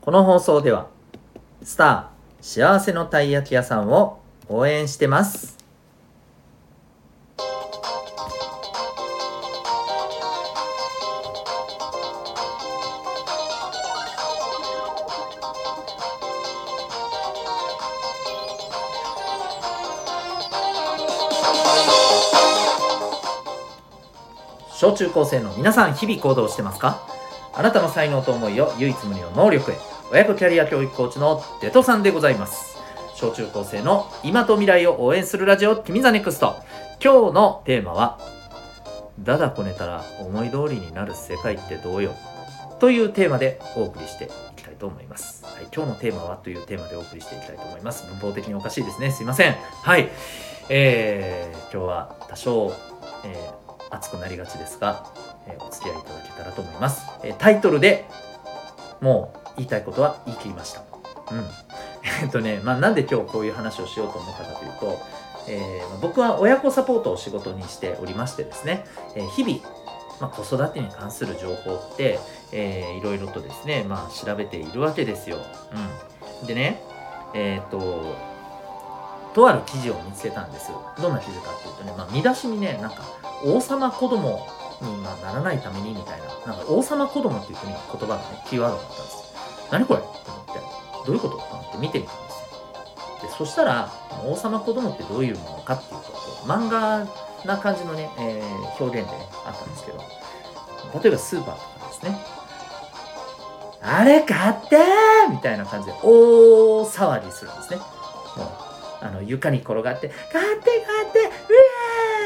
[0.00, 0.88] この放送では
[1.62, 5.58] スター幸せのたい焼き屋さんを応援してます。
[24.72, 27.06] 小中高生の皆さん日々行動してますか？
[27.52, 29.89] あなたの才能と思いを唯一無二の能力へ。
[30.12, 32.76] 親子キャリア教育コーチのデトさんでございます。
[33.14, 36.56] 小中高生の今と未来を応援するラジオ君 the NEXT。
[37.00, 38.18] 今日のテーマは
[39.20, 42.12] だだこねたら思い通りになる世界ってどうよ？
[42.80, 48.04] というテーマでお送りしていきたいと思います、はい、今日のテーマはというテーマでお送りしていきたいと思います。
[48.08, 49.12] 文法的におかしいですね。
[49.12, 49.54] すいません。
[49.84, 50.08] はい。
[50.68, 52.72] えー、今日は多少、
[53.24, 55.04] えー熱くなりがちですが、
[55.46, 58.08] えーお付き合いいただけたらと思います、えータイトルで
[59.00, 60.82] もう言いたいことは言い切りました
[61.30, 61.46] うん
[62.22, 64.98] えっとね、まあ、なんで今日こういう話をしようと思ったかというと、
[65.46, 69.60] えー僕は親子サポートを仕事にしておりましてですね、えー日々、
[70.18, 72.18] まあ、子育てに関する情報って、
[72.52, 75.36] えーいろいろとですね、まあ、調べているわけですよ。
[76.40, 76.82] うん、でね、
[77.34, 78.16] えっ、と、
[79.34, 80.72] とある記事を見つけたんです。
[81.00, 83.02] どんな記事かっていうとね、まあ、見出しにね、なんか、
[83.44, 84.46] 王様子供
[84.80, 89.29] にならないためにみたいな、なんか王様子供っていう国の言葉がね、キーワードがあったんですよ。
[89.70, 90.52] 何これって思って、
[91.06, 93.28] どういうことと思って見てみたんですよ。
[93.30, 93.92] で、そしたら、
[94.24, 97.06] 王様子供ってどういうものかっていうと、こう漫画
[97.44, 99.98] な感じのね、えー表現でね、あったんですけど、
[101.02, 102.18] 例えばスーパーとかですね、
[103.82, 104.78] あれ買って
[105.30, 107.76] みたいな感じで大騒ぎするんですね。
[107.76, 108.48] もう、
[109.02, 111.22] あの、床に転がって、買って買って、う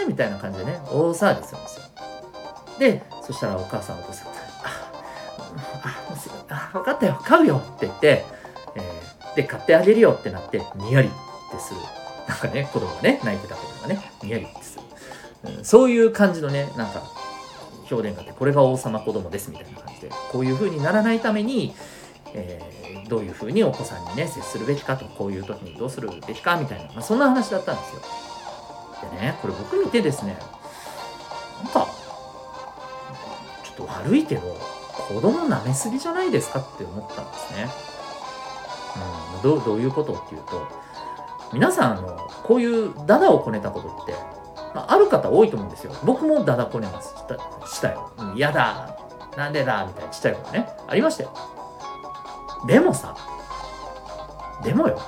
[0.02, 1.84] えーみたいな感じでね、大騒ぎするんですよ。
[2.78, 4.33] で、そしたらお母さんお父さん、
[6.74, 8.24] 分かったよ、買うよって言って、
[8.76, 11.10] えーで、買ってあげるよってなって、にやりっ
[11.50, 11.80] てする。
[12.28, 14.82] なんかね、子供がね、泣いてた子供がね、にやりってする。
[15.58, 17.02] うんそういう感じのね、なんか、
[17.90, 21.74] 表現があって、これが王様子供ですみたいな感じで、こういう風にならないために、
[22.32, 22.74] えー
[23.08, 28.00] どういう風にお子さんにね、接するべきかと、こういう時にどうするべきかみたいな、まあ、そんな話だったんですよ。
[29.10, 30.36] でね、これ僕見てですね、
[31.62, 31.86] なんか、
[33.62, 34.56] ちょっと悪いけど、
[34.96, 37.68] 子供舐めすぎじゃないですかって思ったんですね。
[39.36, 40.66] うん、どうどういうことっていうと、
[41.52, 44.14] 皆さん、あの、こういうダダをこねたことって、
[44.74, 45.92] まあ、ある方多いと思うんですよ。
[46.04, 47.14] 僕もダダこねます。
[47.16, 48.10] したしたよ。
[48.18, 48.96] うん嫌だ。
[49.36, 49.84] なんでだ？
[49.86, 50.68] みたいなちっちゃい頃ね。
[50.88, 51.34] ありましたよ。
[52.66, 53.16] でもさ、
[54.62, 55.00] でもよ。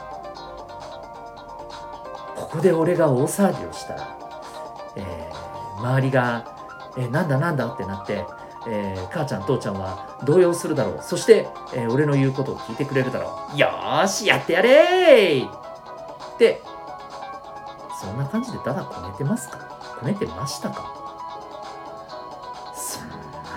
[2.36, 4.18] ここで俺が大騒ぎをしたら、
[4.96, 5.36] えー
[5.78, 6.44] 周りが、
[6.96, 8.24] えーなんだなんだってなって、
[8.68, 10.98] えー母ちゃん父ちゃんは動揺するだろう。
[11.02, 13.58] そして、えー俺の言うことを聞いてくれるだろう。
[13.58, 16.62] よーし、やってやれーって、
[18.00, 19.58] そんな感じでダダこねてますか？
[20.00, 20.92] こねてましたか？
[22.74, 23.08] そん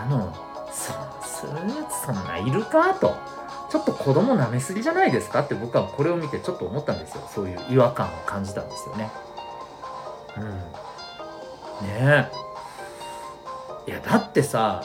[0.09, 0.33] なの、
[0.71, 2.93] そんなするやつそんないるか？
[2.93, 3.15] と。
[3.69, 5.41] ちょっと子供舐めすぎじゃないですか？
[5.41, 7.27] って僕はこれを見てちょっと思ったんですよ。
[7.33, 9.11] そういう違和感を感じたんですよね。
[10.37, 11.87] うん。
[11.87, 12.29] ね
[13.87, 13.91] え。
[13.91, 14.83] いや、だってさ、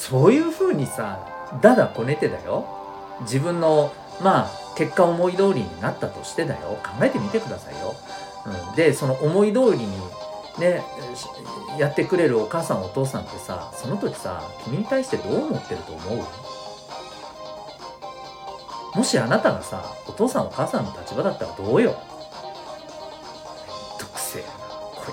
[0.00, 1.18] そういう風にさ、
[1.60, 2.64] だだこねてだよ。
[3.20, 6.78] 自分の、まあ、結果思い通りになったとしてだよ。
[6.82, 7.94] 考えてみてくださいよ。
[8.70, 9.98] うん、で、その思い通りに
[10.58, 10.82] ね、
[11.78, 16.18] やってくれるお母さんお父さんってさ、その時さ、君に対してどう思ってると思う？
[18.96, 21.90] もしあなたがさ、お父さんお母さんの立場だったらどうよ？
[21.90, 21.98] めん
[23.98, 25.12] どくせえな、こ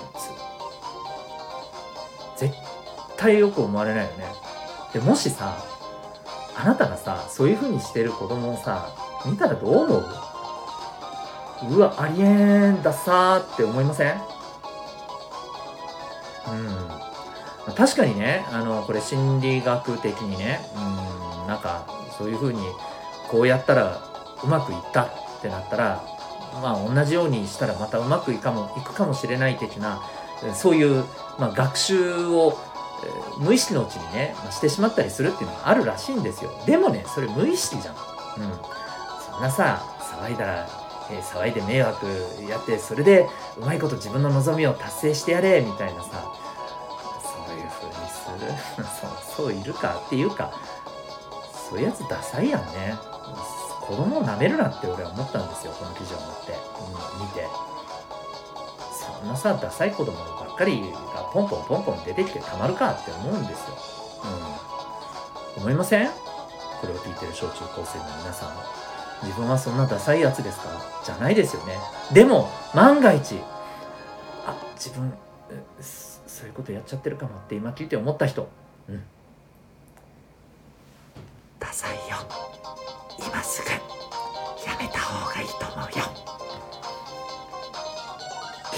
[2.38, 2.40] つ。
[2.40, 2.54] 絶
[3.18, 4.47] 対よく思われないよね。
[4.98, 5.56] で、もしさ、
[6.56, 8.88] あなたがさ、そういう風にしてる子供をさ、
[9.24, 10.04] 見たらどう思う？
[11.70, 14.20] うわ、ありえんださーって思いません？
[17.68, 17.74] うん。
[17.76, 22.60] 確かにね、あの、これ心理学的にね、うん、なんか、そういう風に、
[23.28, 24.00] こうやったら
[24.42, 26.02] うまくいったってなったら、
[26.60, 30.02] まあ同じようにしたらまたうまくいかもいくかもしれない的な、
[30.54, 31.04] そういう、
[31.38, 32.58] まあ、学習を、
[33.04, 36.50] えー無意識のうちにね、まあしてしまったりするっていうのがあるらしいんですよ。
[36.66, 37.94] でもね、それ無意識じゃん。
[37.94, 38.00] うん。
[39.32, 39.82] そんなさ、
[40.20, 40.68] 騒いだら、
[41.10, 42.06] えー騒いで迷惑
[42.48, 46.32] やって、それでうまいこと自分の望みを達成してやれ、みたいなさ、
[47.22, 48.84] そういう風にする。
[49.36, 50.50] そう、そういるかっていうか、
[51.70, 52.96] そういうやつダサいやんね。
[53.80, 56.52] 子供を舐めるなって俺は思ったんですよ、この記事を持って、
[57.18, 57.46] うん、見て。
[59.18, 63.76] そんなさ、ダサい子供ばっかりがポンポンポンポン出てきてたまるかって思うんですよ。
[65.56, 65.62] うん。
[65.62, 66.08] 思いません？
[66.08, 68.52] これを聞いてる小中高生の皆さん。
[69.24, 70.68] 自分はそんなダサいやつですか？
[71.04, 71.76] じゃないですよね。
[72.12, 73.40] でも万が一
[74.46, 75.12] あ自分
[75.80, 78.48] そういうことやっちゃってるかもって今聞いて思った人。
[78.88, 79.02] うん。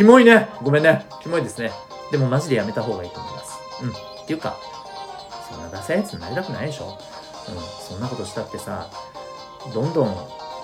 [0.00, 0.48] キモいね。
[0.62, 1.04] ごめんね。
[1.20, 1.70] キモいですね。
[2.10, 3.58] でもマジでやめた方がいいと思います。
[3.82, 3.90] うん。
[3.90, 4.56] っていうか
[5.46, 6.86] そんなダサいやつになりたくないでしょ。
[6.86, 7.60] うん。
[7.86, 8.88] そんなことしたってさ
[9.74, 10.08] どんどん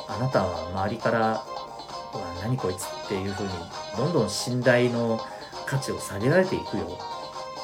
[0.09, 1.19] あなたは周りから
[2.15, 3.53] 「うわ何こいつ」っていう風に
[3.99, 5.21] どんどん信頼の
[5.67, 6.99] 価値を下げられていくよ。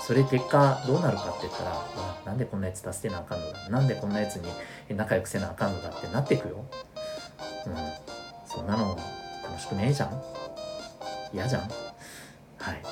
[0.06, 3.70] それ結果どうなるかって言ったら「うわなんでこんなやつ助けなあかんのだ。
[3.70, 4.46] なんでこんなやつに
[4.94, 6.66] 仲良くせなあかんのだ」ってなっていくよ。
[7.66, 7.74] うん。
[8.46, 8.94] そんなの
[9.42, 10.22] 楽しくねえじゃん。
[11.32, 11.62] 嫌じゃん。
[11.62, 12.82] はい。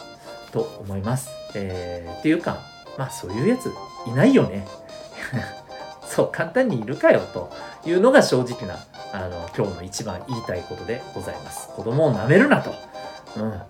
[0.53, 1.31] と思います。
[1.55, 2.59] えー、っていうか
[2.99, 3.71] まあそういうやつ
[4.07, 4.67] いないよね。
[6.07, 7.53] そう簡単にいるかよと
[7.85, 8.77] いうのが正直な
[9.13, 11.69] あの今日の一番言いたいことでございます。
[11.69, 12.75] 子供を舐めるなと、
[13.37, 13.63] うん。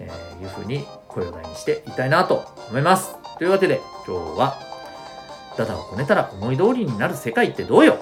[0.00, 3.16] えー、いうふうに声を大にして言いたいなと思います。
[3.38, 4.58] というわけで今日は
[5.56, 7.96] ダダをこねたら思い通りになる世界ってどうよ。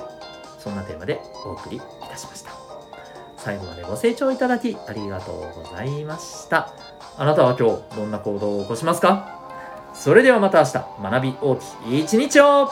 [0.59, 1.81] そんなテーマでお送りい
[2.11, 2.56] たしました。
[3.47, 6.73] 最後までご清聴いただきありがとうございました。
[7.17, 9.41] あなたは今日どんな行動を起こしますか？
[9.95, 10.73] それではまた明日。
[11.01, 11.63] 学び大き
[11.97, 12.69] い一日を！